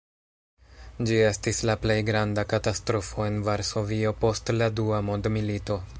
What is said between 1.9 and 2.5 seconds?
granda